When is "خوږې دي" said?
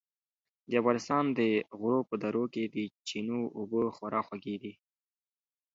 4.27-4.73